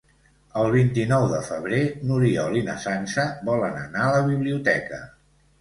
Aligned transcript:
El 0.61 0.71
vint-i-nou 0.75 1.25
de 1.33 1.41
febrer 1.49 1.81
n'Oriol 2.11 2.57
i 2.63 2.63
na 2.71 2.79
Sança 2.87 3.27
volen 3.51 3.79
anar 3.83 4.07
a 4.09 4.17
la 4.19 4.25
biblioteca. 4.31 5.05